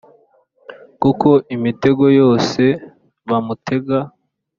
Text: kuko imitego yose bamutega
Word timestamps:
kuko 1.01 1.29
imitego 1.55 2.05
yose 2.19 2.63
bamutega 3.29 3.97